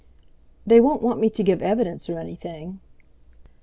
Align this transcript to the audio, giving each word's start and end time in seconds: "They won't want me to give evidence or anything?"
"They 0.65 0.81
won't 0.81 1.03
want 1.03 1.19
me 1.19 1.29
to 1.29 1.43
give 1.43 1.61
evidence 1.61 2.09
or 2.09 2.17
anything?" 2.17 2.79